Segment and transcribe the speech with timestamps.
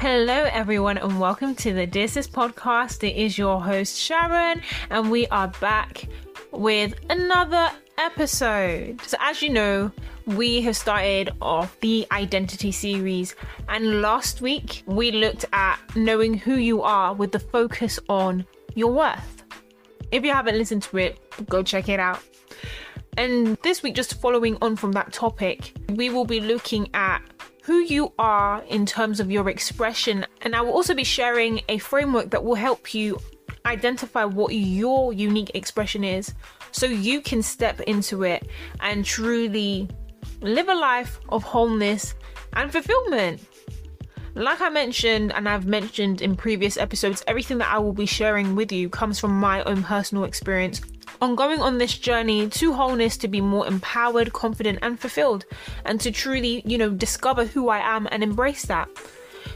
[0.00, 3.06] Hello, everyone, and welcome to the Dear Sis podcast.
[3.06, 6.08] It is your host, Sharon, and we are back
[6.52, 8.98] with another episode.
[9.02, 9.92] So, as you know,
[10.24, 13.36] we have started off the identity series,
[13.68, 18.92] and last week we looked at knowing who you are with the focus on your
[18.92, 19.42] worth.
[20.12, 21.18] If you haven't listened to it,
[21.50, 22.22] go check it out.
[23.18, 27.20] And this week, just following on from that topic, we will be looking at
[27.62, 30.26] who you are in terms of your expression.
[30.42, 33.18] And I will also be sharing a framework that will help you
[33.66, 36.34] identify what your unique expression is
[36.72, 38.48] so you can step into it
[38.80, 39.88] and truly
[40.40, 42.14] live a life of wholeness
[42.54, 43.40] and fulfillment.
[44.34, 48.54] Like I mentioned, and I've mentioned in previous episodes, everything that I will be sharing
[48.54, 50.80] with you comes from my own personal experience
[51.20, 55.44] on going on this journey to wholeness to be more empowered, confident, and fulfilled,
[55.84, 58.88] and to truly, you know, discover who I am and embrace that.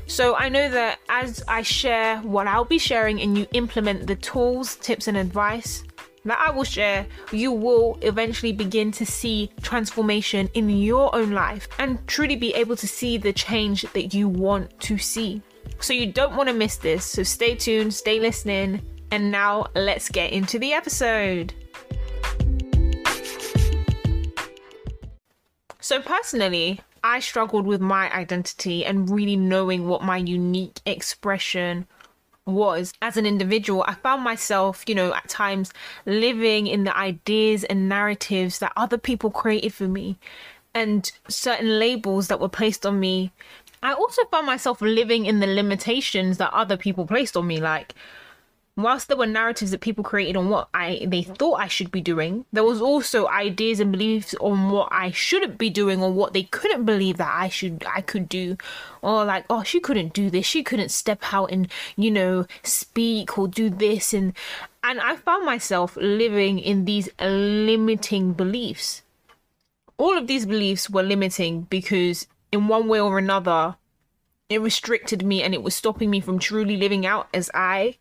[0.06, 4.16] So I know that as I share what I'll be sharing and you implement the
[4.16, 5.84] tools, tips, and advice
[6.24, 11.68] that I will share, you will eventually begin to see transformation in your own life
[11.78, 15.42] and truly be able to see the change that you want to see.
[15.80, 17.04] So you don't want to miss this.
[17.04, 18.80] So stay tuned, stay listening,
[19.14, 21.54] and now let's get into the episode.
[25.78, 31.86] So, personally, I struggled with my identity and really knowing what my unique expression
[32.44, 33.84] was as an individual.
[33.86, 35.72] I found myself, you know, at times
[36.06, 40.18] living in the ideas and narratives that other people created for me
[40.74, 43.30] and certain labels that were placed on me.
[43.80, 47.94] I also found myself living in the limitations that other people placed on me, like
[48.76, 52.00] whilst there were narratives that people created on what I they thought I should be
[52.00, 56.32] doing, there was also ideas and beliefs on what I shouldn't be doing or what
[56.32, 58.56] they couldn't believe that I should I could do.
[59.02, 63.38] Or like, oh she couldn't do this, she couldn't step out and, you know, speak
[63.38, 64.32] or do this and
[64.82, 69.02] and I found myself living in these limiting beliefs.
[69.96, 73.76] All of these beliefs were limiting because in one way or another
[74.48, 77.96] it restricted me and it was stopping me from truly living out as I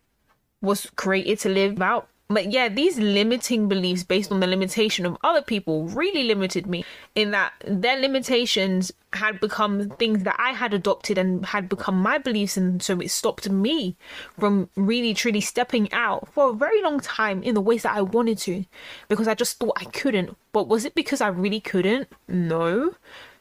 [0.64, 2.08] was created to live out.
[2.28, 6.82] But yeah, these limiting beliefs based on the limitation of other people really limited me
[7.14, 12.16] in that their limitations had become things that I had adopted and had become my
[12.16, 12.56] beliefs.
[12.56, 13.94] And so it stopped me
[14.38, 18.00] from really truly stepping out for a very long time in the ways that I
[18.00, 18.64] wanted to
[19.08, 20.34] because I just thought I couldn't.
[20.52, 22.08] But was it because I really couldn't?
[22.26, 22.94] No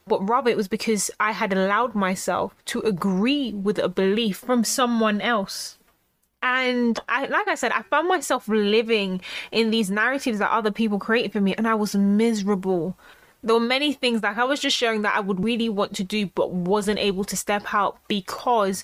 [0.05, 4.65] but rather it was because I had allowed myself to agree with a belief from
[4.65, 5.77] someone else.
[6.43, 9.21] And I, like I said, I found myself living
[9.53, 12.97] in these narratives that other people created for me, and I was miserable.
[13.41, 16.03] There were many things like I was just sharing that I would really want to
[16.03, 18.83] do, but wasn't able to step out because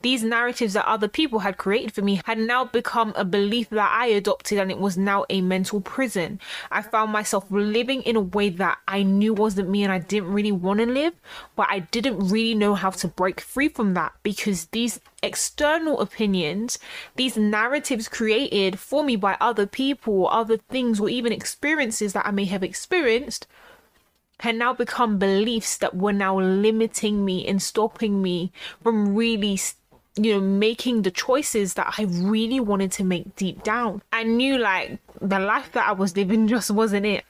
[0.00, 3.90] these narratives that other people had created for me had now become a belief that
[3.92, 6.40] I adopted and it was now a mental prison.
[6.70, 10.32] I found myself living in a way that I knew wasn't me and I didn't
[10.32, 11.14] really want to live,
[11.56, 16.78] but I didn't really know how to break free from that because these external opinions,
[17.16, 22.30] these narratives created for me by other people other things or even experiences that I
[22.30, 23.46] may have experienced
[24.40, 29.56] had now become beliefs that were now limiting me and stopping me from really
[30.18, 34.02] you know, making the choices that I really wanted to make deep down.
[34.12, 37.24] I knew like the life that I was living just wasn't it.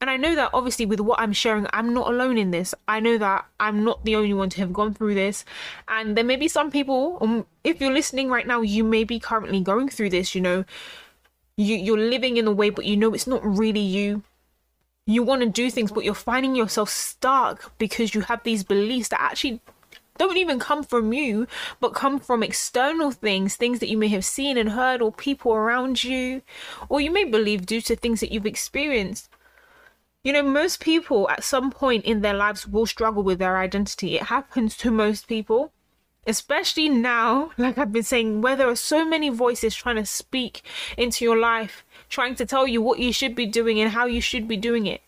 [0.00, 2.74] And I know that obviously with what I'm sharing, I'm not alone in this.
[2.86, 5.44] I know that I'm not the only one to have gone through this.
[5.88, 9.18] And there may be some people, um, if you're listening right now, you may be
[9.18, 10.64] currently going through this, you know,
[11.56, 14.22] you, you're living in a way, but you know it's not really you
[15.06, 19.08] you want to do things, but you're finding yourself stuck because you have these beliefs
[19.08, 19.60] that actually
[20.16, 21.46] don't even come from you,
[21.80, 25.52] but come from external things, things that you may have seen and heard, or people
[25.52, 26.42] around you,
[26.88, 29.28] or you may believe due to things that you've experienced.
[30.22, 34.16] You know, most people at some point in their lives will struggle with their identity.
[34.16, 35.72] It happens to most people,
[36.26, 40.62] especially now, like I've been saying, where there are so many voices trying to speak
[40.96, 44.20] into your life, trying to tell you what you should be doing and how you
[44.20, 45.02] should be doing it.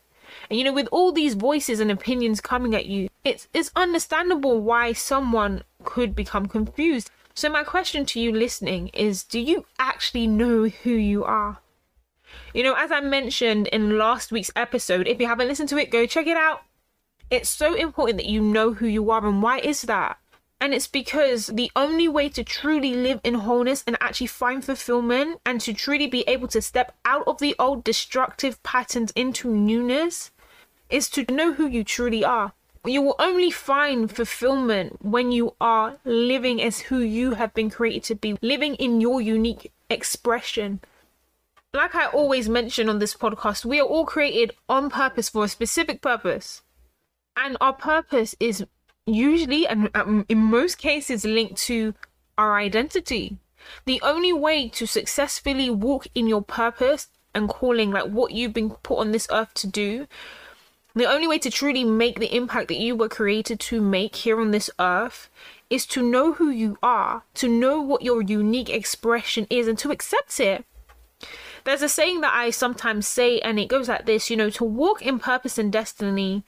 [0.48, 4.60] And you know, with all these voices and opinions coming at you, it's it's understandable
[4.60, 7.10] why someone could become confused.
[7.34, 11.58] So my question to you listening is do you actually know who you are?
[12.54, 15.90] You know, as I mentioned in last week's episode, if you haven't listened to it,
[15.90, 16.62] go check it out.
[17.28, 20.18] It's so important that you know who you are and why is that?
[20.60, 25.40] And it's because the only way to truly live in wholeness and actually find fulfillment
[25.44, 30.30] and to truly be able to step out of the old destructive patterns into newness
[30.90, 32.52] is to know who you truly are.
[32.84, 38.04] You will only find fulfillment when you are living as who you have been created
[38.04, 40.80] to be, living in your unique expression.
[41.74, 45.48] Like I always mention on this podcast, we are all created on purpose for a
[45.48, 46.62] specific purpose.
[47.36, 48.64] And our purpose is
[49.04, 51.94] usually and um, in most cases linked to
[52.38, 53.38] our identity.
[53.84, 58.70] The only way to successfully walk in your purpose and calling, like what you've been
[58.70, 60.06] put on this earth to do,
[60.96, 64.40] the only way to truly make the impact that you were created to make here
[64.40, 65.28] on this earth
[65.68, 69.90] is to know who you are, to know what your unique expression is, and to
[69.90, 70.64] accept it.
[71.64, 74.64] There's a saying that I sometimes say, and it goes like this you know, to
[74.64, 76.44] walk in purpose and destiny,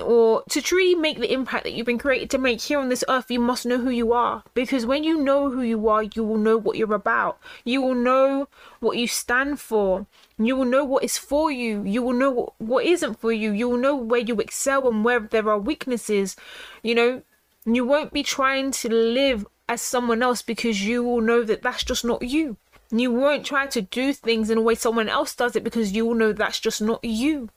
[0.00, 3.04] or to truly make the impact that you've been created to make here on this
[3.08, 4.42] earth, you must know who you are.
[4.54, 7.38] Because when you know who you are, you will know what you're about.
[7.64, 8.48] You will know
[8.80, 10.06] what you stand for.
[10.38, 11.82] You will know what is for you.
[11.84, 13.52] You will know what, isn't for you.
[13.52, 16.36] You will know where you excel and where there are weaknesses.
[16.82, 17.22] You know,
[17.64, 21.84] you won't be trying to live as someone else because you will know that that's
[21.84, 22.56] just not you.
[22.90, 26.06] You won't try to do things in a way someone else does it because you
[26.06, 27.50] will know that's just not you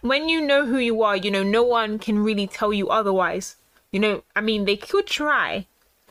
[0.00, 3.56] when you know who you are, you know, no one can really tell you otherwise.
[3.92, 5.66] You know, I mean, they could try,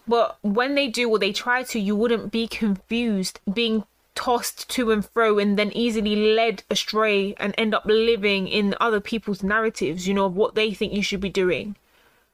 [0.07, 3.83] but when they do or they try to, you wouldn't be confused, being
[4.15, 9.01] tossed to and fro and then easily led astray and end up living in other
[9.01, 11.75] people's narratives, you know, of what they think you should be doing.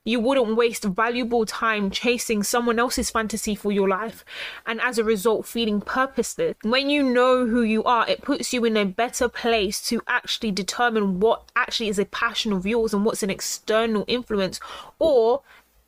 [0.04, 4.26] You wouldn't waste valuable time chasing someone else's fantasy for your life
[4.66, 6.56] and as a result feeling purposeless.
[6.64, 10.52] When you know who you are, it puts you in a better place to actually
[10.52, 14.60] determine what actually is a passion of yours and what's an external influence
[14.98, 15.44] or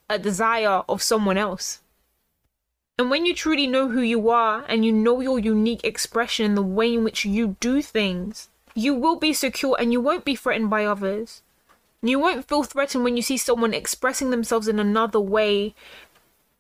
[0.08, 1.82] a desire of someone else.
[3.00, 6.56] And when you truly know who you are and you know your unique expression and
[6.56, 10.36] the way in which you do things, you will be secure and you won't be
[10.36, 11.42] threatened by others.
[12.04, 15.74] You won't feel threatened when you see someone expressing themselves in another way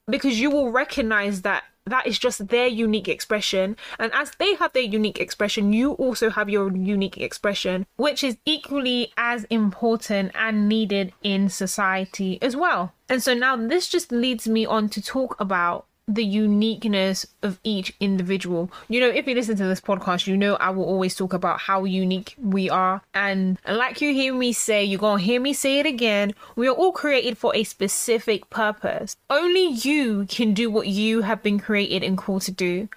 [0.07, 3.75] because you will recognize that that is just their unique expression.
[4.00, 8.38] And as they have their unique expression, you also have your unique expression, which is
[8.45, 12.94] equally as important and needed in society as well.
[13.10, 17.94] And so now this just leads me on to talk about the uniqueness of each
[18.00, 18.70] individual.
[18.90, 21.62] You know, if you listen to this podcast, you know I will always talk about
[21.62, 23.02] how unique we are.
[23.14, 26.34] And like you hear me say, you're going to hear me say it again.
[26.56, 29.16] We are all created for a specific purpose.
[29.30, 32.90] Only you can do what you have been created and called to do.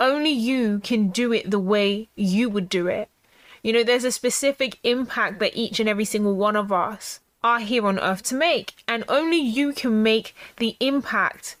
[0.00, 3.08] Only you can do it the way you would do it.
[3.62, 7.60] You know, there's a specific impact that each and every single one of us are
[7.60, 8.82] here on earth to make.
[8.88, 11.56] And only you can make the impact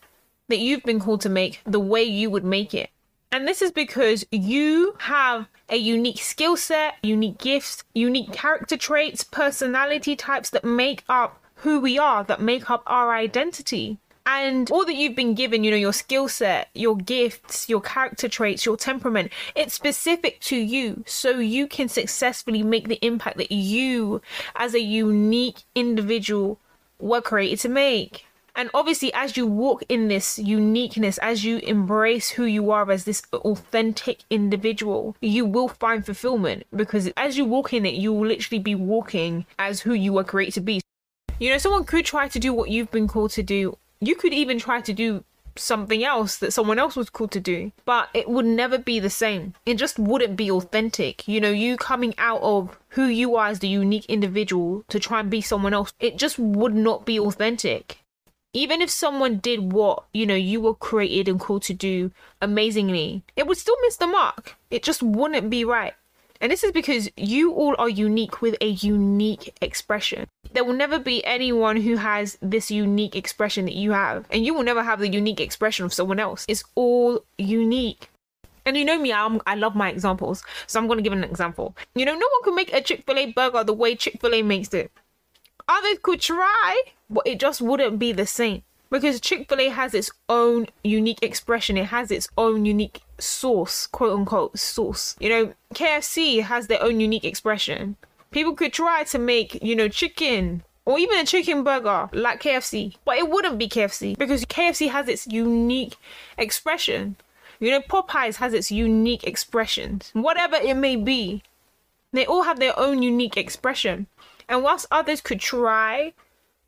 [0.48, 2.90] that you've been called to make the way you would make it.
[3.30, 9.22] And this is because you have a unique skill set, unique gifts, unique character traits,
[9.22, 13.98] personality types that make up who we are, that make up our identity.
[14.24, 18.28] And all that you've been given, you know, your skill set, your gifts, your character
[18.28, 21.02] traits, your temperament, it's specific to you.
[21.06, 24.20] So you can successfully make the impact that you,
[24.56, 26.58] as a unique individual,
[26.98, 28.26] were created to make.
[28.58, 33.04] And obviously, as you walk in this uniqueness, as you embrace who you are as
[33.04, 38.26] this authentic individual, you will find fulfillment because as you walk in it, you will
[38.26, 40.80] literally be walking as who you were created to be.
[41.38, 43.78] You know, someone could try to do what you've been called to do.
[44.00, 45.22] You could even try to do
[45.54, 49.08] something else that someone else was called to do, but it would never be the
[49.08, 49.54] same.
[49.66, 51.28] It just wouldn't be authentic.
[51.28, 55.20] You know, you coming out of who you are as the unique individual to try
[55.20, 57.98] and be someone else, it just would not be authentic
[58.52, 63.22] even if someone did what you know you were created and called to do amazingly
[63.36, 65.94] it would still miss the mark it just wouldn't be right
[66.40, 70.98] and this is because you all are unique with a unique expression there will never
[70.98, 75.00] be anyone who has this unique expression that you have and you will never have
[75.00, 78.08] the unique expression of someone else it's all unique
[78.68, 80.42] and you know me, I'm, I love my examples.
[80.66, 81.74] So I'm going to give an example.
[81.94, 84.34] You know, no one can make a Chick fil A burger the way Chick fil
[84.34, 84.92] A makes it.
[85.68, 89.94] Others could try, but it just wouldn't be the same because Chick fil A has
[89.94, 95.16] its own unique expression, it has its own unique sauce, quote unquote sauce.
[95.20, 97.96] You know, KFC has their own unique expression.
[98.30, 102.96] People could try to make, you know, chicken or even a chicken burger like KFC,
[103.04, 105.96] but it wouldn't be KFC because KFC has its unique
[106.36, 107.16] expression.
[107.60, 111.42] You know, Popeyes has its unique expressions, whatever it may be.
[112.12, 114.06] They all have their own unique expression.
[114.48, 116.12] And whilst others could try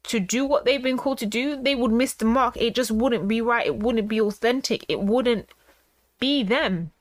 [0.05, 2.57] to do what they've been called to do, they would miss the mark.
[2.57, 3.67] It just wouldn't be right.
[3.67, 4.85] It wouldn't be authentic.
[4.89, 5.49] It wouldn't
[6.19, 6.93] be them.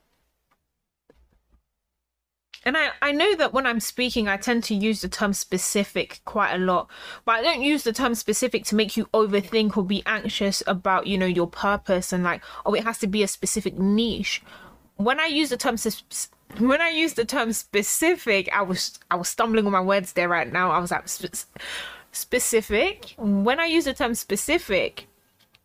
[2.64, 6.20] And I, I know that when I'm speaking, I tend to use the term specific
[6.26, 6.90] quite a lot,
[7.24, 11.06] but I don't use the term specific to make you overthink or be anxious about,
[11.06, 14.42] you know, your purpose and like, oh, it has to be a specific niche.
[15.00, 15.76] When I use the term
[16.58, 20.28] when I use the term specific, I was I was stumbling on my words there
[20.28, 20.70] right now.
[20.70, 21.48] I was like sp-
[22.12, 23.14] specific.
[23.16, 25.06] When I use the term specific,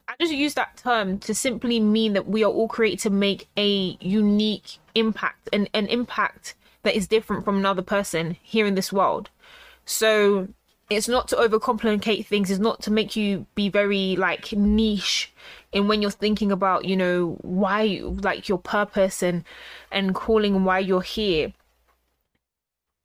[0.07, 3.49] I just use that term to simply mean that we are all created to make
[3.57, 8.93] a unique impact, an, an impact that is different from another person here in this
[8.93, 9.29] world.
[9.83, 10.47] So
[10.89, 15.33] it's not to overcomplicate things, it's not to make you be very like niche
[15.75, 19.43] in when you're thinking about, you know, why like your purpose and
[19.91, 21.53] and calling why you're here.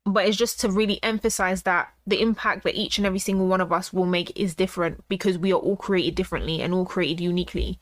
[0.05, 3.61] But it's just to really emphasize that the impact that each and every single one
[3.61, 7.21] of us will make is different because we are all created differently and all created
[7.21, 7.77] uniquely.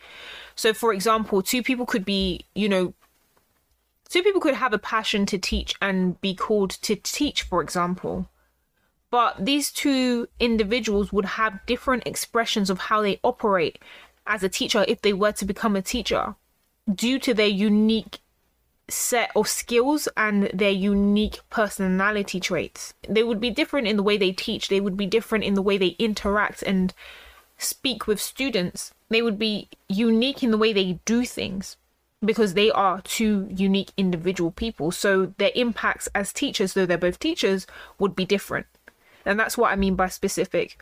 [0.56, 2.94] So, for example, two people could be, you know,
[4.10, 8.28] Two people could have a passion to teach and be called to teach, for example.
[9.12, 13.80] But these two individuals would have different expressions of how they operate
[14.28, 16.36] as a teacher if they were to become a teacher
[16.94, 18.20] due to their unique
[18.88, 22.94] set of skills and their unique personality traits.
[23.08, 25.62] They would be different in the way they teach, they would be different in the
[25.62, 26.94] way they interact and
[27.58, 28.94] speak with students.
[29.10, 31.78] They would be unique in the way they do things
[32.24, 34.92] because they are two unique individual people.
[34.92, 37.66] So their impacts as teachers, though they're both teachers,
[37.98, 38.68] would be different.
[39.26, 40.82] And that's what I mean by specific.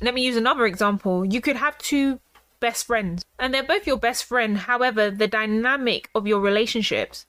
[0.00, 1.24] Let me use another example.
[1.24, 2.20] You could have two
[2.60, 4.58] best friends, and they're both your best friend.
[4.58, 7.26] However, the dynamic of your relationships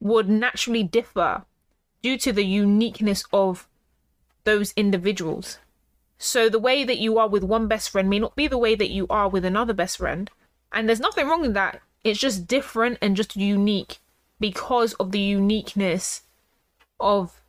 [0.00, 1.44] would naturally differ
[2.02, 3.66] due to the uniqueness of
[4.44, 5.58] those individuals.
[6.18, 8.74] So the way that you are with one best friend may not be the way
[8.74, 10.30] that you are with another best friend.
[10.72, 11.80] And there's nothing wrong with that.
[12.02, 13.98] It's just different and just unique
[14.38, 16.22] because of the uniqueness
[17.00, 17.40] of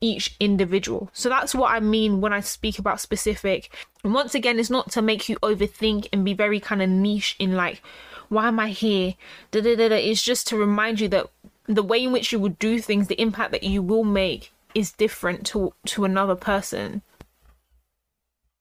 [0.00, 1.10] each individual.
[1.12, 3.72] So that's what I mean when I speak about specific.
[4.02, 7.36] And once again, it's not to make you overthink and be very kind of niche
[7.38, 7.82] in like,
[8.28, 9.14] why am I here?
[9.50, 9.94] Da, da, da.
[9.94, 11.30] It's just to remind you that
[11.66, 14.92] the way in which you would do things, the impact that you will make is
[14.92, 17.02] different to to another person.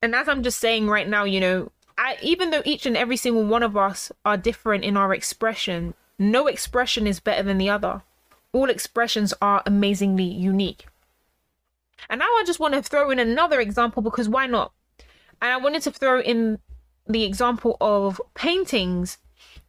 [0.01, 3.17] And as I'm just saying right now, you know, I, even though each and every
[3.17, 7.69] single one of us are different in our expression, no expression is better than the
[7.69, 8.01] other.
[8.51, 10.85] All expressions are amazingly unique.
[12.09, 14.71] And now I just want to throw in another example because why not?
[15.41, 16.59] And I wanted to throw in
[17.07, 19.17] the example of paintings.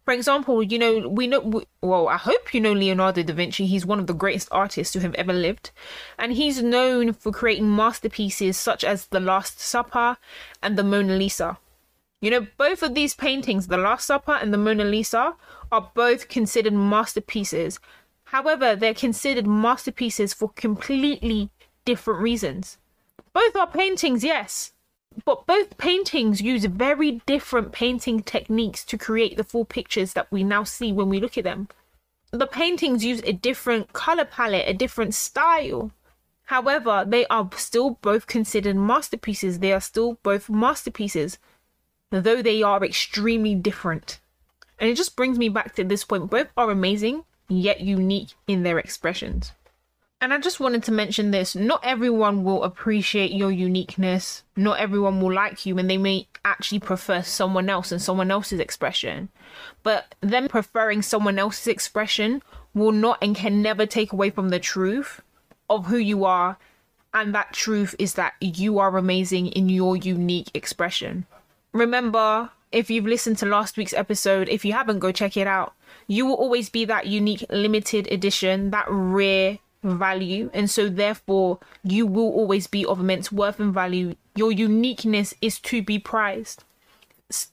[0.05, 3.67] For example, you know, we know, well, I hope you know Leonardo da Vinci.
[3.67, 5.71] He's one of the greatest artists to have ever lived.
[6.19, 10.19] And he's known for creating masterpieces such as The Last Supper
[10.63, 11.59] and the Mona Lisa.
[12.21, 15.37] You know, both of these paintings, The Last Supper and the Mona Lisa,
[15.73, 17.79] are both considered masterpieces.
[18.25, 21.51] However, they're considered masterpieces for completely
[21.85, 22.79] different reasons.
[23.33, 24.73] Both are paintings, yes,
[25.25, 30.45] but both paintings use very different painting techniques to create the full pictures that we
[30.45, 31.69] now see when we look at them.
[32.31, 35.93] The paintings use a different color palette, a different style.
[36.45, 39.61] However, they are still both considered masterpieces.
[39.61, 41.39] They are still both masterpieces
[42.23, 44.21] though they are extremely different.
[44.79, 46.31] And it just brings me back to this point.
[46.31, 49.53] Both are amazing, yet unique in their expressions.
[50.25, 55.21] And I just wanted to mention this not everyone will appreciate your uniqueness, not everyone
[55.21, 59.29] will like you, and they may actually prefer someone else and someone else's expression.
[59.83, 64.59] But them preferring someone else's expression will not and can never take away from the
[64.59, 65.21] truth
[65.69, 66.57] of who you are.
[67.13, 71.27] And that truth is that you are amazing in your unique expression.
[71.73, 75.75] Remember, if you've listened to last week's episode, if you haven't, go check it out.
[76.09, 80.51] You will always be that unique, limited edition, that rare value.
[80.53, 84.17] And so, therefore, you will always be of immense worth and value.
[84.35, 86.65] Your uniqueness is to be prized.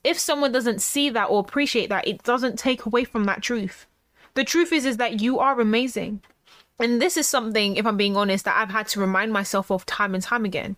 [0.04, 3.86] If someone doesn't see that or appreciate that, it doesn't take away from that truth.
[4.34, 6.22] The truth is, is that you are amazing.
[6.78, 9.86] And this is something, if I'm being honest, that I've had to remind myself of
[9.86, 10.76] time and time again.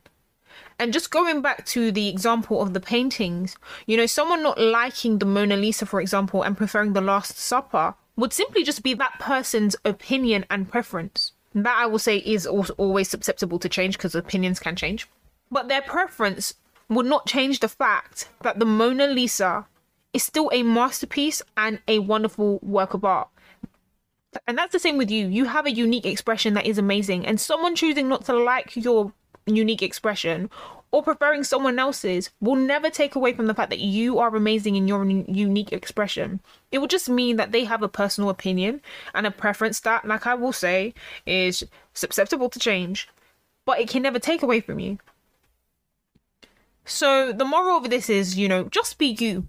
[0.78, 3.56] And just going back to the example of the paintings,
[3.86, 7.94] you know, someone not liking the Mona Lisa, for example, and preferring the Last Supper
[8.16, 11.32] would simply just be that person's opinion and preference.
[11.54, 15.08] That I will say is always susceptible to change because opinions can change.
[15.50, 16.54] But their preference
[16.88, 19.66] would not change the fact that the Mona Lisa
[20.12, 23.28] is still a masterpiece and a wonderful work of art.
[24.48, 25.28] And that's the same with you.
[25.28, 29.12] You have a unique expression that is amazing, and someone choosing not to like your
[29.46, 30.50] unique expression
[30.94, 34.76] or preferring someone else's will never take away from the fact that you are amazing
[34.76, 36.38] in your unique expression.
[36.70, 38.80] It will just mean that they have a personal opinion
[39.12, 40.94] and a preference that, like I will say,
[41.26, 43.08] is susceptible to change,
[43.64, 44.98] but it can never take away from you.
[46.84, 49.48] So, the moral of this is, you know, just be you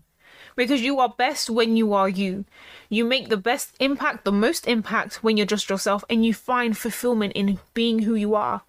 [0.56, 2.46] because you are best when you are you.
[2.90, 6.76] You make the best impact, the most impact when you're just yourself, and you find
[6.76, 8.64] fulfillment in being who you are.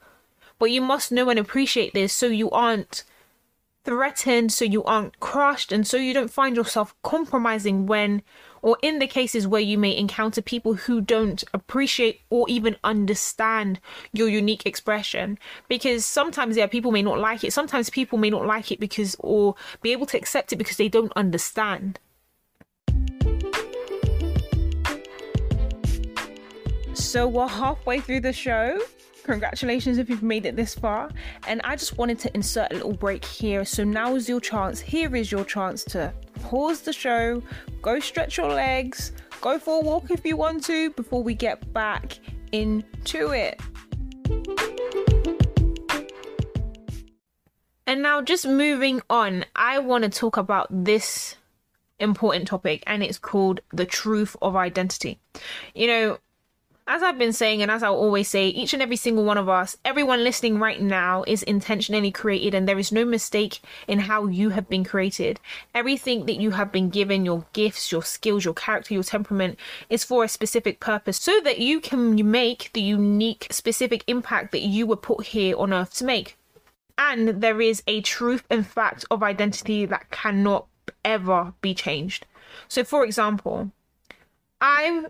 [0.59, 3.05] But you must know and appreciate this so you aren't
[3.85, 8.21] threatened, so you aren't crushed, and so you don't find yourself compromising when,
[8.61, 13.79] or in the cases where you may encounter people who don't appreciate or even understand
[14.13, 15.39] your unique expression.
[15.69, 17.53] Because sometimes, yeah, people may not like it.
[17.53, 20.89] Sometimes people may not like it because, or be able to accept it because they
[20.89, 22.01] don't understand.
[26.95, 28.81] So we're halfway through the show.
[29.27, 31.11] Congratulations if you've made it this far.
[31.49, 33.65] And I just wanted to insert a little break here.
[33.65, 34.79] So now is your chance.
[34.79, 36.15] Here is your chance to
[36.45, 37.43] pause the show,
[37.83, 41.73] go stretch your legs, go for a walk if you want to before we get
[41.73, 42.21] back
[42.53, 43.61] into it.
[47.89, 51.35] And now, just moving on, I want to talk about this
[51.99, 55.19] important topic, and it's called the truth of identity.
[55.75, 56.19] You know,
[56.89, 59.49] as I've been saying, and as I'll always say, each and every single one of
[59.49, 64.27] us, everyone listening right now, is intentionally created, and there is no mistake in how
[64.27, 65.41] you have been created.
[65.75, 69.59] Everything that you have been given, your gifts, your skills, your character, your temperament,
[69.91, 74.63] is for a specific purpose so that you can make the unique, specific impact that
[74.63, 76.39] you were put here on earth to make.
[76.97, 80.67] And there is a truth and fact of identity that cannot
[81.05, 82.27] ever be changed.
[82.69, 83.73] So, for example,
[84.61, 85.07] I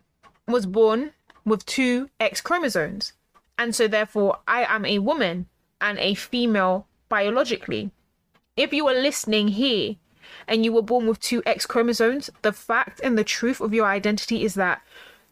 [0.49, 1.13] was born
[1.47, 3.15] with two X chromosomes.
[3.57, 5.47] And so, therefore, I am a woman
[5.81, 7.91] and a female biologically.
[8.57, 9.97] If you are listening here
[10.47, 13.87] and you were born with two X chromosomes, the fact and the truth of your
[13.87, 14.83] identity is that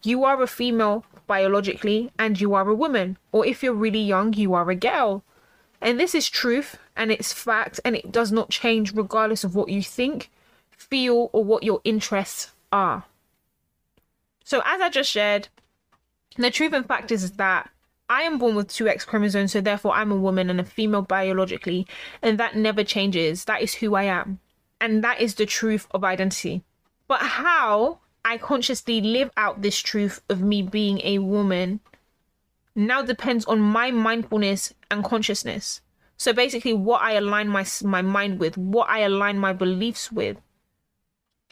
[0.02, 3.18] you are a female biologically and you are a woman.
[3.32, 5.22] Or if you're really young, you are a girl.
[5.80, 9.68] And this is truth and it's fact and it does not change regardless of what
[9.68, 10.30] you think,
[10.70, 13.04] feel, or what your interests are.
[14.44, 15.48] So, as I just shared,
[16.36, 17.70] the truth and fact is that
[18.08, 21.02] I am born with two X chromosomes, so therefore I'm a woman and a female
[21.02, 21.86] biologically,
[22.20, 23.44] and that never changes.
[23.44, 24.40] That is who I am.
[24.80, 26.62] And that is the truth of identity.
[27.08, 31.80] But how I consciously live out this truth of me being a woman
[32.74, 35.80] now depends on my mindfulness and consciousness.
[36.16, 40.36] So basically, what I align my, my mind with, what I align my beliefs with.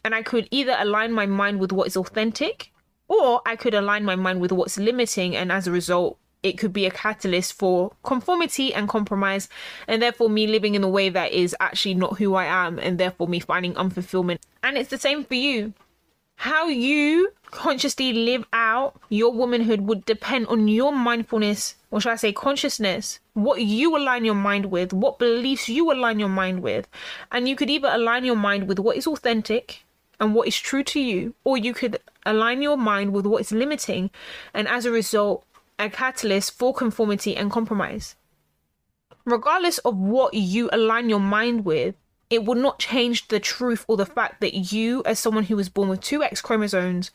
[0.04, 2.71] And I could either align my mind with what is authentic
[3.12, 6.72] or I could align my mind with what's limiting, and as a result, it could
[6.72, 9.50] be a catalyst for conformity and compromise,
[9.86, 12.98] and therefore me living in a way that is actually not who I am, and
[12.98, 14.38] therefore me finding unfulfillment.
[14.62, 15.74] And it's the same for you.
[16.36, 22.16] How you consciously live out your womanhood would depend on your mindfulness, or should I
[22.16, 26.88] say consciousness, what you align your mind with, what beliefs you align your mind with.
[27.30, 29.84] And you could either align your mind with what is authentic
[30.22, 33.50] and what is true to you, or you could align your mind with what is
[33.50, 34.08] limiting,
[34.54, 35.44] and as a result,
[35.80, 38.14] a catalyst for conformity and compromise.
[39.24, 41.96] Regardless of what you align your mind with,
[42.30, 45.68] it will not change the truth or the fact that you, as someone who was
[45.68, 47.10] born with two X chromosomes,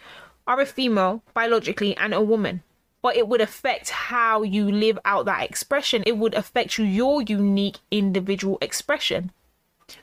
[0.45, 2.61] are a female biologically and a woman.
[3.01, 6.03] But it would affect how you live out that expression.
[6.05, 9.31] It would affect your unique individual expression.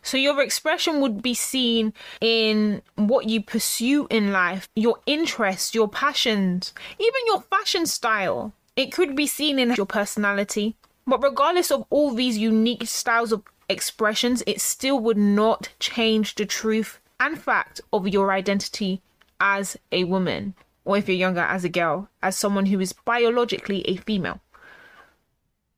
[0.02, 5.88] So your expression would be seen in what you pursue in life, your interests, your
[5.88, 8.52] passions, even your fashion style.
[8.76, 10.76] It could be seen in your personality.
[11.06, 16.46] But regardless of all these unique styles of expressions, it still would not change the
[16.46, 19.00] truth and fact of your identity
[19.40, 23.82] as a woman, or if you're younger, as a girl, as someone who is biologically
[23.82, 24.40] a female.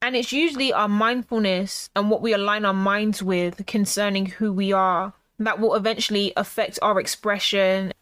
[0.07, 4.71] And it's usually our mindfulness and what we align our minds with concerning who we
[4.71, 7.93] are that will eventually affect our expression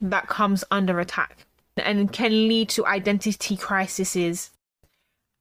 [0.00, 4.50] that comes under attack and can lead to identity crises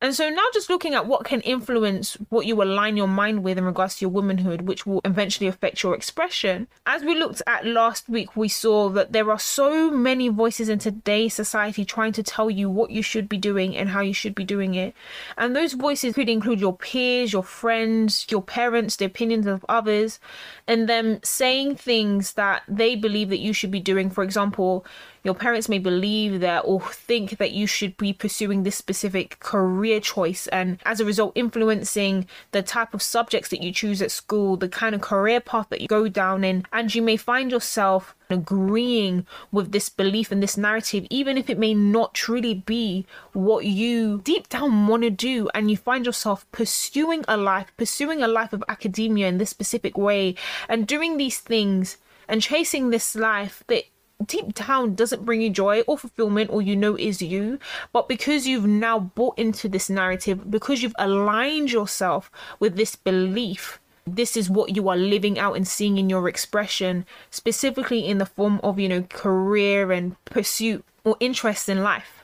[0.04, 3.58] and so now just looking at what can influence what you align your mind with
[3.58, 6.68] in regards to your womanhood, which will eventually affect your expression.
[6.86, 10.78] As we looked at last week, we saw that there are so many voices in
[10.78, 14.36] today's society trying to tell you what you should be doing and how you should
[14.36, 14.94] be doing it.
[15.38, 20.20] And those voices could include your peers, your friends, your parents, the opinions of others,
[20.68, 24.10] and them saying things that they believe that you should be doing.
[24.10, 24.86] For example,
[25.24, 30.02] Your parents may believe that or think that you should be pursuing this specific career
[30.02, 34.58] choice, and as a result, influencing the type of subjects that you choose at school,
[34.58, 36.66] the kind of career path that you go down in.
[36.74, 41.58] And you may find yourself agreeing with this belief and this narrative, even if it
[41.58, 46.46] may not truly be what you deep down want to do, and you find yourself
[46.52, 50.36] pursuing a life, pursuing a life of academia in this specific way,
[50.68, 53.84] and doing these things and chasing this life that
[54.28, 56.50] deep down doesn't bring you joy or fulfillment.
[56.50, 57.60] Or you know is you.
[57.92, 63.80] But because you've now bought into this narrative because you've aligned yourself with this belief
[64.06, 68.26] this is what you are living out and seeing in your expression specifically in the
[68.26, 72.24] form of you know career and pursuit or interest in life.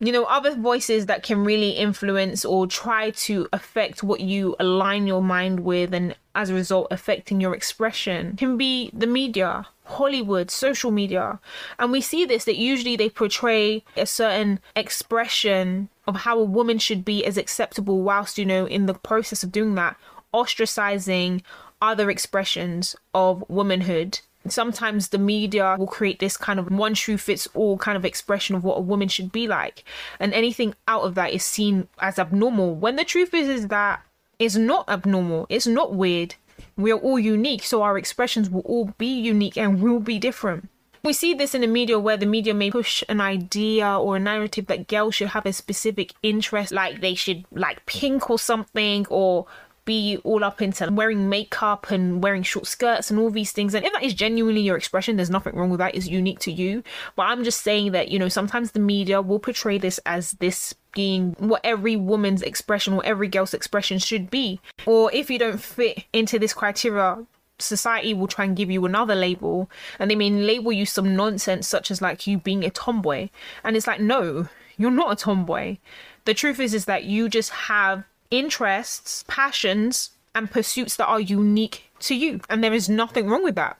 [0.00, 5.06] You know, other voices that can really influence or try to affect what you align
[5.06, 10.50] your mind with and as a result affecting your expression can be the media, Hollywood,
[10.50, 11.38] social media.
[11.78, 16.78] And we see this that usually they portray a certain expression of how a woman
[16.78, 19.96] should be as acceptable, whilst, you know, in the process of doing that,
[20.32, 21.42] ostracizing
[21.80, 24.20] other expressions of womanhood.
[24.46, 28.54] Sometimes the media will create this kind of one shoe fits all kind of expression
[28.54, 29.84] of what a woman should be like.
[30.20, 34.02] And anything out of that is seen as abnormal when the truth is is that
[34.38, 35.46] it's not abnormal.
[35.48, 36.34] It's not weird
[36.76, 40.68] we're all unique so our expressions will all be unique and will be different
[41.04, 44.18] we see this in the media where the media may push an idea or a
[44.18, 49.06] narrative that girls should have a specific interest, like they should like pink or something,
[49.10, 49.46] or
[49.84, 53.74] be all up into wearing makeup and wearing short skirts and all these things.
[53.74, 55.94] And if that is genuinely your expression, there's nothing wrong with that.
[55.94, 56.82] It's unique to you.
[57.16, 60.74] But I'm just saying that, you know, sometimes the media will portray this as this
[60.94, 64.60] being what every woman's expression or every girl's expression should be.
[64.86, 67.26] Or if you don't fit into this criteria,
[67.58, 71.68] society will try and give you another label and they may label you some nonsense
[71.68, 73.28] such as like you being a tomboy
[73.62, 75.76] and it's like no you're not a tomboy
[76.24, 81.90] the truth is is that you just have interests, passions, and pursuits that are unique
[82.00, 82.40] to you.
[82.48, 83.78] And there is nothing wrong with that.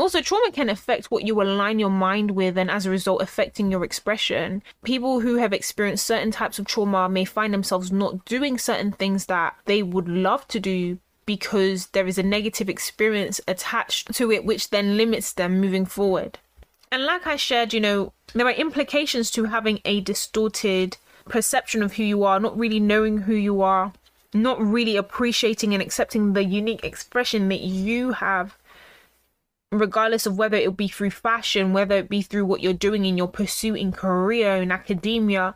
[0.00, 3.70] Also, trauma can affect what you align your mind with, and as a result, affecting
[3.70, 4.62] your expression.
[4.82, 9.26] People who have experienced certain types of trauma may find themselves not doing certain things
[9.26, 14.46] that they would love to do because there is a negative experience attached to it,
[14.46, 16.38] which then limits them moving forward.
[16.90, 20.96] And like I shared, you know, there are implications to having a distorted
[21.28, 23.92] perception of who you are, not really knowing who you are,
[24.32, 28.56] not really appreciating and accepting the unique expression that you have,
[29.72, 33.16] regardless of whether it be through fashion, whether it be through what you're doing in
[33.16, 35.54] your pursuit in career, in academia,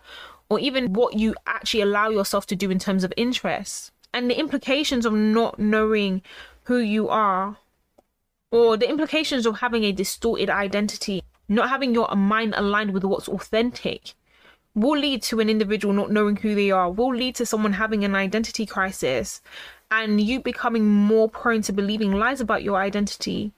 [0.49, 3.91] or even what you actually allow yourself to do in terms of interests.
[4.13, 6.23] And the implications of not knowing
[6.65, 7.57] who you are,
[8.53, 13.29] or the implications of having a distorted identity, not having your mind aligned with what's
[13.29, 14.15] authentic
[14.77, 18.05] will lead to an individual not knowing who they are, will lead to someone having
[18.05, 19.41] an identity crisis,
[19.91, 23.53] and you becoming more prone to believing lies about your identity.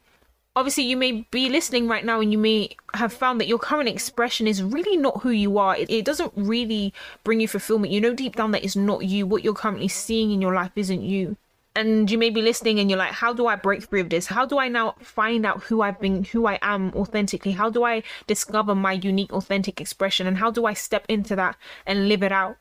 [0.56, 3.90] Obviously, you may be listening right now and you may have found that your current
[3.90, 5.76] expression is really not who you are.
[5.76, 7.92] It, it doesn't really bring you fulfillment.
[7.92, 9.26] You know deep down that it's not you.
[9.26, 11.36] What you're currently seeing in your life isn't you.
[11.74, 14.28] And you may be listening and you're like how do i break free of this?
[14.28, 17.52] How do i now find out who i've been who i am authentically?
[17.52, 20.26] How do i discover my unique authentic expression?
[20.26, 22.56] And how do i step into that and live it out?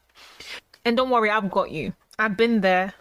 [0.83, 1.93] And don't worry i've got you.
[2.19, 2.93] I've been there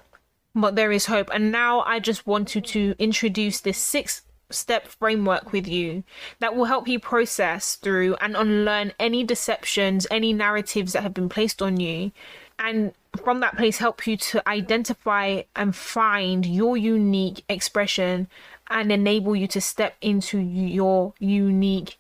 [0.55, 1.31] but there is hope.
[1.35, 6.05] And now i just wanted to introduce this six step framework with you
[6.39, 11.29] that will help you process through and unlearn any deceptions any narratives that have been
[11.29, 12.13] placed on you.
[12.59, 18.29] And from that place help you to identify and find your unique expression
[18.69, 21.99] and enable you to step into your unique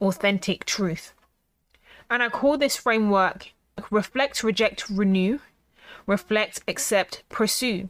[0.00, 1.12] authentic truth.
[2.08, 3.52] And i call this framework
[3.90, 5.40] reflect reject renew.
[6.06, 7.88] Reflect accept pursue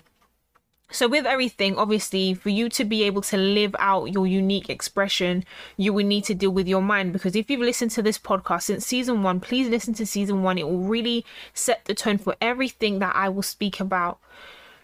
[0.92, 5.44] so, with everything, obviously, for you to be able to live out your unique expression,
[5.76, 7.12] you will need to deal with your mind.
[7.12, 10.59] Because if you've listened to this podcast since season one, please listen to season one.
[10.59, 11.24] It will really
[11.55, 14.18] set the tone for everything that I will speak about.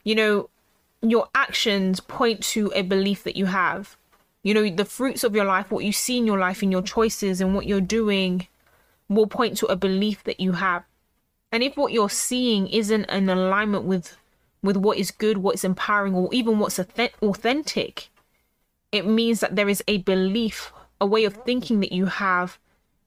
[0.05, 0.51] You know,
[1.03, 3.97] your actions point to a belief that you have.
[4.45, 6.83] You know, the fruits of your life, what you see in your life, in your
[6.83, 8.47] choices, and what you're doing
[9.09, 10.85] will point to a belief that you have.
[11.51, 14.17] And if what you're seeing isn't in alignment with
[14.67, 18.09] with what is good, what is empowering, or even what's authentic,
[18.93, 22.59] it means that there is a belief, a way of thinking that you have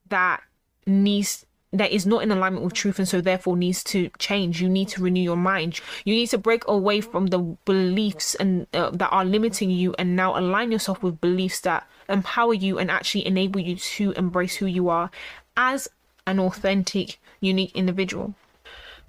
[0.10, 0.42] that
[0.86, 4.60] needs that is not in alignment with truth and so therefore needs to change.
[4.60, 5.80] You need to renew your mind.
[6.04, 10.16] You need to break away from the beliefs and uh, that are limiting you and
[10.16, 14.66] now align yourself with beliefs that empower you and actually enable you to embrace who
[14.66, 15.12] you are
[15.56, 15.88] as
[16.26, 18.34] an authentic, unique individual.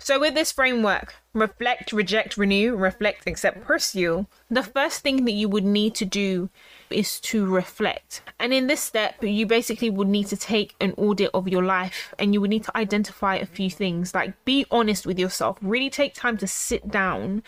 [0.02, 5.46] So, with this framework, reflect, reject, renew, reflect, accept, pursue, the first thing that you
[5.46, 6.48] would need to do
[6.88, 8.22] is to reflect.
[8.38, 12.14] And in this step, you basically would need to take an audit of your life
[12.18, 14.14] and you would need to identify a few things.
[14.14, 15.58] Like, be honest with yourself.
[15.60, 17.42] Really take time to sit down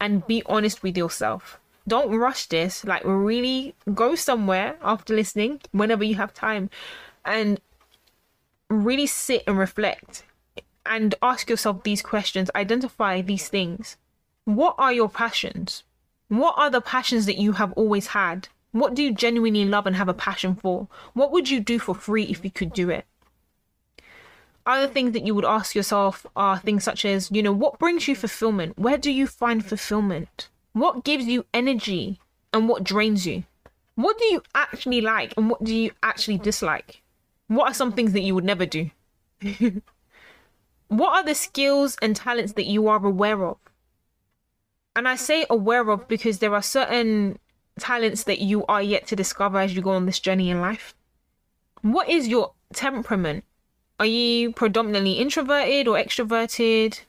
[0.00, 1.58] and be honest with yourself.
[1.88, 2.84] Don't rush this.
[2.84, 6.70] Like, really go somewhere after listening whenever you have time
[7.24, 7.60] and
[8.70, 10.22] really sit and reflect
[10.88, 13.96] and ask yourself these questions, identify these things.
[14.44, 15.82] What are your passions?
[16.28, 18.48] What are the passions that you have always had?
[18.72, 20.88] What do you genuinely love and have a passion for?
[21.14, 23.06] What would you do for free if you could do it?
[24.66, 28.08] Other things that you would ask yourself are things such as, you know, what brings
[28.08, 28.78] you fulfillment?
[28.78, 30.48] Where do you find fulfillment?
[30.72, 32.18] What gives you energy
[32.52, 33.44] and what drains you?
[33.94, 37.02] What do you actually like and what do you actually dislike?
[37.46, 38.90] What are some things that you would never do?
[40.88, 43.58] what are the skills and talents that you are aware of?
[44.94, 47.38] And I say aware of because there are certain
[47.78, 50.94] talents that you are yet to discover as you go on this journey in life.
[51.82, 53.44] What is your temperament?
[54.00, 57.00] Are you predominantly introverted or extroverted?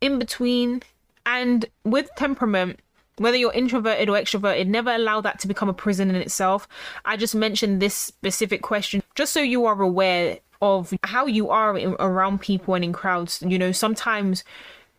[0.00, 0.82] In between?
[1.24, 2.80] And with temperament,
[3.16, 6.66] whether you're introverted or extroverted, never allow that to become a prison in itself.
[7.04, 11.76] I just mentioned this specific question just so you are aware of how you are
[11.76, 13.42] in, around people and in crowds.
[13.44, 14.44] You know, sometimes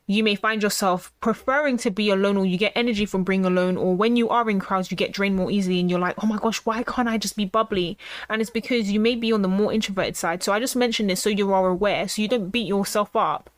[0.05, 3.77] you may find yourself preferring to be alone or you get energy from being alone
[3.77, 6.27] or when you are in crowds you get drained more easily and you're like oh
[6.27, 7.97] my gosh why can't i just be bubbly
[8.27, 11.09] and it's because you may be on the more introverted side so i just mentioned
[11.09, 13.49] this so you are aware so you don't beat yourself up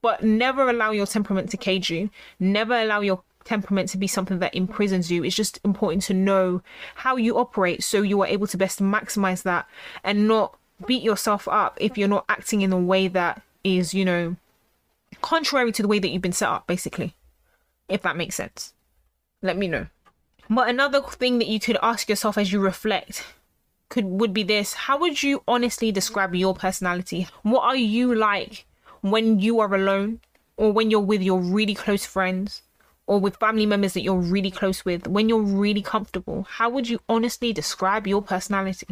[0.00, 2.08] but never allow your temperament to cage you
[2.40, 5.24] never allow your temperament to be something that imprisons you.
[5.24, 6.60] It's just important to know
[6.96, 9.66] how you operate so you are able to best maximize that
[10.04, 14.04] and not beat yourself up if you're not acting in a way that is, you
[14.04, 14.36] know,
[15.22, 17.14] contrary to the way that you've been set up, basically.
[17.88, 18.74] If that makes sense.
[19.42, 19.86] Let me know.
[20.50, 23.24] But another thing that you could ask yourself as you reflect
[23.88, 28.64] could would be this how would you honestly describe your personality what are you like
[29.00, 30.18] when you are alone
[30.56, 32.62] or when you're with your really close friends
[33.06, 36.88] or with family members that you're really close with, when you're really comfortable, how would
[36.88, 38.86] you honestly describe your personality?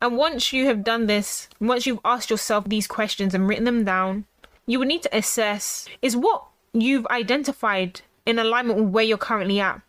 [0.00, 3.84] And once you have done this, once you've asked yourself these questions and written them
[3.84, 4.24] down,
[4.66, 9.60] you would need to assess is what you've identified in alignment with where you're currently
[9.60, 9.80] at.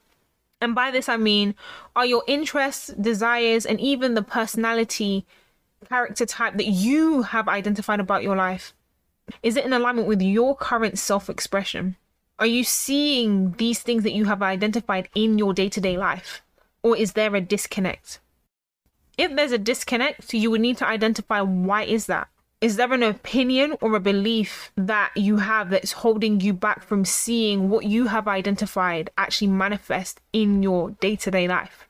[0.59, 1.55] And by this, I mean,
[1.95, 5.25] are your interests, desires, and even the personality
[5.87, 8.73] character type that you have identified about your life?
[9.41, 11.95] Is it in alignment with your current self expression?
[12.37, 16.41] Are you seeing these things that you have identified in your day to day life?
[16.83, 18.19] Or is there a disconnect?
[19.21, 22.27] If there's a disconnect, you would need to identify why is that?
[22.59, 27.05] Is there an opinion or a belief that you have that's holding you back from
[27.05, 31.87] seeing what you have identified actually manifest in your day to day life?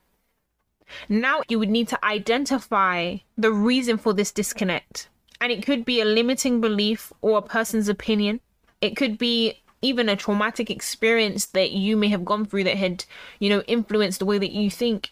[1.08, 5.08] Now you would need to identify the reason for this disconnect.
[5.40, 8.42] And it could be a limiting belief or a person's opinion.
[8.82, 13.06] It could be even a traumatic experience that you may have gone through that had,
[13.40, 15.12] you know, influenced the way that you think.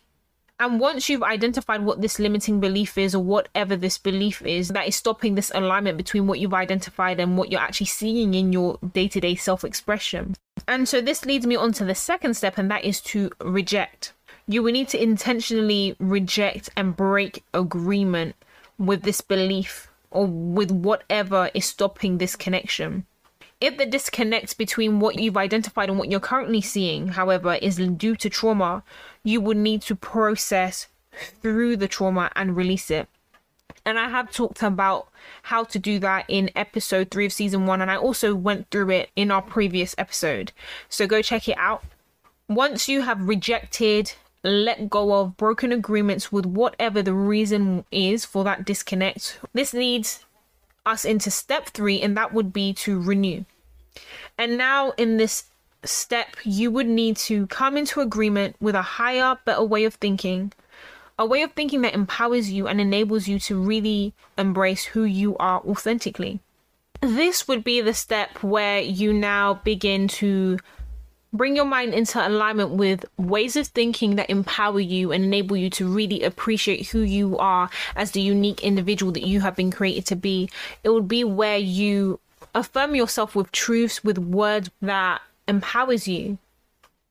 [0.61, 4.89] And once you've identified what this limiting belief is, or whatever this belief is that
[4.89, 8.77] is stopping this alignment between what you've identified and what you're actually seeing in your
[8.93, 10.35] day to day self expression.
[10.67, 14.11] And so this leads me on to the second step, and that is to reject.
[14.47, 18.35] You will need to intentionally reject and break agreement
[18.77, 23.05] with this belief or with whatever is stopping this connection.
[23.61, 28.15] If the disconnect between what you've identified and what you're currently seeing, however, is due
[28.15, 28.83] to trauma,
[29.23, 30.87] you would need to process
[31.41, 33.09] through the trauma and release it.
[33.85, 35.09] And I have talked about
[35.43, 38.91] how to do that in episode three of season one, and I also went through
[38.91, 40.53] it in our previous episode.
[40.87, 41.83] So go check it out.
[42.47, 48.43] Once you have rejected, let go of broken agreements with whatever the reason is for
[48.45, 50.25] that disconnect, this leads
[50.85, 53.45] us into step three, and that would be to renew.
[54.37, 55.45] And now, in this
[55.83, 60.53] step, you would need to come into agreement with a higher, better way of thinking,
[61.17, 65.35] a way of thinking that empowers you and enables you to really embrace who you
[65.37, 66.39] are authentically.
[67.01, 70.59] This would be the step where you now begin to
[71.31, 75.69] Bring your mind into alignment with ways of thinking that empower you and enable you
[75.71, 80.07] to really appreciate who you are as the unique individual that you have been created
[80.07, 80.49] to be.
[80.83, 82.19] It would be where you
[82.55, 86.39] affirm yourself with truths, with words that empowers you.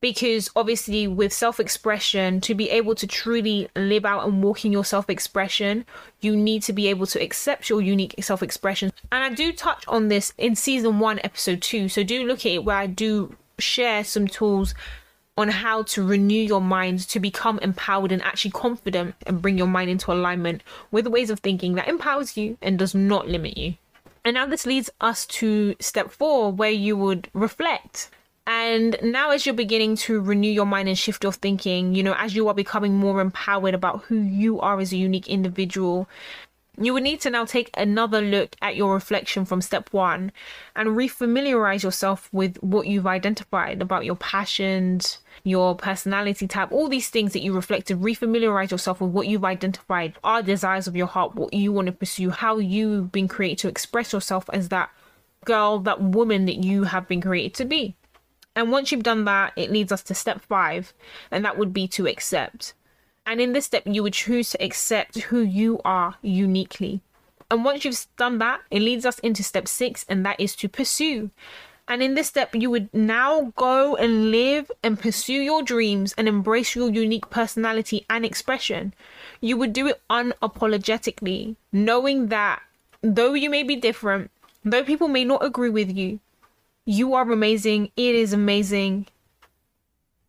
[0.00, 4.70] Because obviously, with self expression, to be able to truly live out and walk in
[4.70, 5.85] your self expression,
[6.20, 8.92] you need to be able to accept your unique self expression.
[9.11, 11.88] And I do touch on this in season one, episode two.
[11.88, 14.74] So do look at it where I do share some tools
[15.36, 19.68] on how to renew your mind to become empowered and actually confident and bring your
[19.68, 23.74] mind into alignment with ways of thinking that empowers you and does not limit you.
[24.24, 28.10] And now this leads us to step four, where you would reflect.
[28.48, 32.14] And now, as you're beginning to renew your mind and shift your thinking, you know,
[32.16, 36.08] as you are becoming more empowered about who you are as a unique individual,
[36.80, 40.32] you would need to now take another look at your reflection from step one
[40.76, 47.08] and refamiliarize yourself with what you've identified about your passions, your personality type, all these
[47.08, 48.00] things that you reflected.
[48.00, 51.92] Refamiliarize yourself with what you've identified are desires of your heart, what you want to
[51.92, 54.90] pursue, how you've been created to express yourself as that
[55.44, 57.96] girl, that woman that you have been created to be.
[58.54, 60.92] And once you've done that, it leads us to step five,
[61.30, 62.74] and that would be to accept.
[63.28, 67.02] And in this step, you would choose to accept who you are uniquely.
[67.50, 70.68] And once you've done that, it leads us into step six, and that is to
[70.68, 71.30] pursue.
[71.86, 76.26] And in this step, you would now go and live and pursue your dreams and
[76.26, 78.94] embrace your unique personality and expression.
[79.42, 82.62] You would do it unapologetically, knowing that
[83.02, 84.30] though you may be different,
[84.64, 86.20] though people may not agree with you,
[86.86, 87.90] you are amazing.
[87.94, 89.06] It is amazing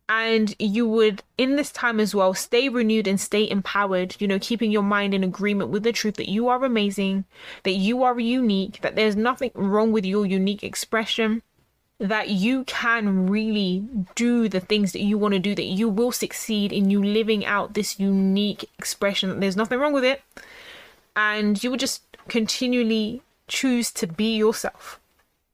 [0.10, 4.39] and you would in this time as well stay renewed and stay empowered you know
[4.39, 7.24] keeping your mind in agreement with the truth that you are amazing
[7.63, 11.41] that you are unique that there's nothing wrong with your unique expression
[12.00, 16.13] that you can really do the things that you want to do that you will
[16.13, 20.22] succeed in you living out this unique expression that there's nothing wrong with it.
[21.15, 25.00] And you would just continually choose to be yourself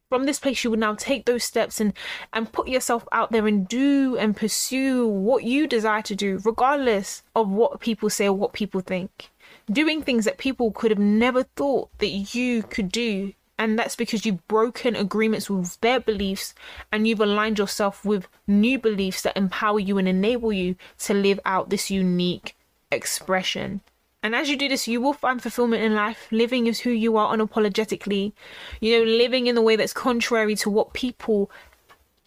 [0.10, 1.94] from this place you would now take those steps and
[2.32, 7.24] and put yourself out there and do and pursue what you desire to do regardless
[7.36, 9.30] of what people say or what people think.
[9.72, 13.34] Doing things that people could have never thought that you could do.
[13.58, 16.54] And that's because you've broken agreements with their beliefs
[16.92, 21.40] and you've aligned yourself with new beliefs that empower you and enable you to live
[21.46, 22.56] out this unique
[22.92, 23.82] expression
[24.26, 27.16] and as you do this, you will find fulfillment in life, living as who you
[27.16, 28.34] are unapologetically,
[28.82, 31.52] you know, living in the way that's contrary to what people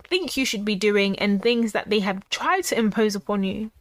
[0.09, 3.73] think you should be doing and things that they have tried to impose upon you.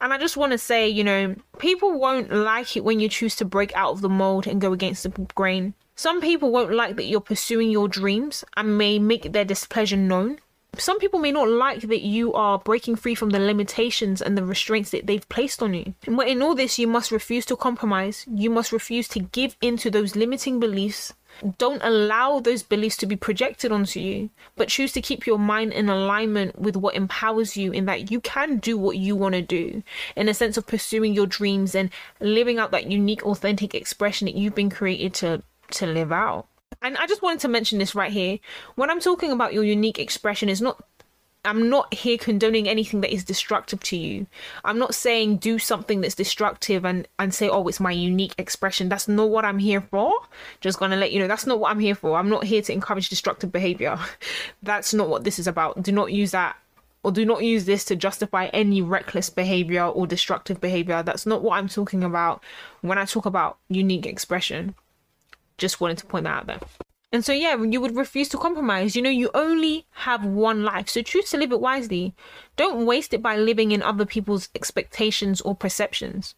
[0.00, 3.34] And I just want to say, you know, people won't like it when you choose
[3.36, 5.74] to break out of the mold and go against the grain.
[5.96, 10.38] Some people won't like that you're pursuing your dreams and may make their displeasure known
[10.80, 14.44] some people may not like that you are breaking free from the limitations and the
[14.44, 15.94] restraints that they've placed on you.
[16.06, 18.24] But in all this, you must refuse to compromise.
[18.32, 21.12] You must refuse to give in to those limiting beliefs.
[21.58, 25.72] Don't allow those beliefs to be projected onto you, but choose to keep your mind
[25.72, 29.42] in alignment with what empowers you in that you can do what you want to
[29.42, 29.82] do
[30.14, 34.36] in a sense of pursuing your dreams and living out that unique, authentic expression that
[34.36, 36.46] you've been created to, to live out.
[36.84, 38.38] And I just wanted to mention this right here.
[38.74, 40.84] When I'm talking about your unique expression, is not
[41.46, 44.26] I'm not here condoning anything that is destructive to you.
[44.64, 48.90] I'm not saying do something that's destructive and and say oh it's my unique expression.
[48.90, 50.12] That's not what I'm here for.
[50.60, 52.18] Just going to let you know that's not what I'm here for.
[52.18, 53.98] I'm not here to encourage destructive behavior.
[54.62, 55.82] that's not what this is about.
[55.82, 56.54] Do not use that
[57.02, 61.02] or do not use this to justify any reckless behavior or destructive behavior.
[61.02, 62.42] That's not what I'm talking about
[62.82, 64.74] when I talk about unique expression.
[65.58, 66.60] Just wanted to point that out there.
[67.12, 68.96] And so, yeah, you would refuse to compromise.
[68.96, 72.12] You know, you only have one life, so choose to live it wisely.
[72.56, 76.34] Don't waste it by living in other people's expectations or perceptions.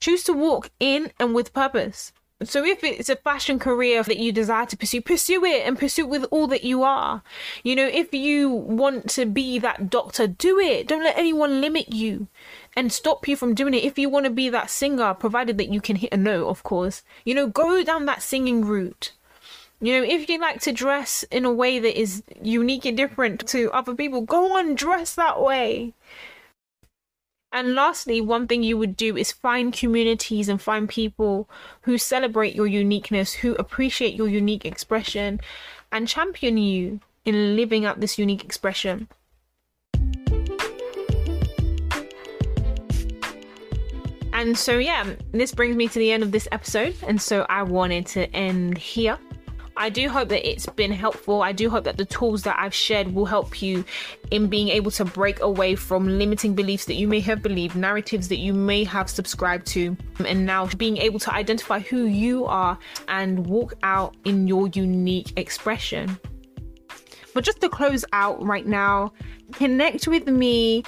[0.00, 2.12] Choose to walk in and with purpose.
[2.44, 6.02] So, if it's a fashion career that you desire to pursue, pursue it and pursue
[6.02, 7.24] it with all that you are.
[7.64, 10.86] You know, if you want to be that doctor, do it.
[10.86, 12.28] Don't let anyone limit you
[12.76, 15.72] and stop you from doing it if you want to be that singer, provided that
[15.72, 17.02] you can hit a note, of course.
[17.24, 19.10] You know, go down that singing route.
[19.80, 23.48] You know, if you like to dress in a way that is unique and different
[23.48, 25.92] to other people, go on, dress that way.
[27.50, 31.48] And lastly, one thing you would do is find communities and find people
[31.82, 35.40] who celebrate your uniqueness, who appreciate your unique expression,
[35.90, 39.08] and champion you in living out this unique expression.
[44.34, 46.94] And so, yeah, this brings me to the end of this episode.
[47.06, 49.18] And so, I wanted to end here.
[49.78, 51.40] I do hope that it's been helpful.
[51.40, 53.84] I do hope that the tools that I've shared will help you
[54.32, 58.26] in being able to break away from limiting beliefs that you may have believed, narratives
[58.28, 62.76] that you may have subscribed to, and now being able to identify who you are
[63.06, 66.18] and walk out in your unique expression.
[67.32, 69.12] But just to close out right now,
[69.52, 70.82] connect with me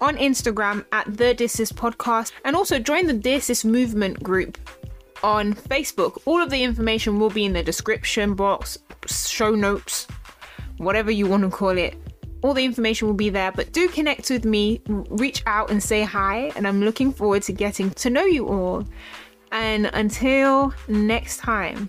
[0.00, 4.58] on Instagram at the Dear Podcast and also join the Dear movement group
[5.24, 6.20] on Facebook.
[6.26, 10.06] All of the information will be in the description box, show notes,
[10.76, 11.96] whatever you want to call it.
[12.42, 16.02] All the information will be there, but do connect with me, reach out and say
[16.02, 18.84] hi, and I'm looking forward to getting to know you all.
[19.50, 21.88] And until next time,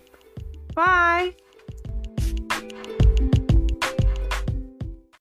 [0.73, 1.35] bye.